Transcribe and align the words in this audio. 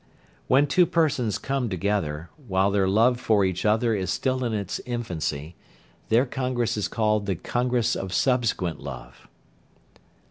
When 0.47 0.65
two 0.65 0.87
persons 0.87 1.37
come 1.37 1.69
together, 1.69 2.31
while 2.47 2.71
their 2.71 2.87
love 2.87 3.19
for 3.19 3.45
each 3.45 3.67
other 3.67 3.93
is 3.93 4.09
still 4.09 4.43
in 4.43 4.51
its 4.51 4.79
infancy, 4.79 5.55
their 6.09 6.25
congress 6.25 6.75
is 6.75 6.87
called 6.87 7.27
the 7.27 7.35
"congress 7.35 7.95
of 7.95 8.11
subsequent 8.11 8.79
love." 8.79 9.27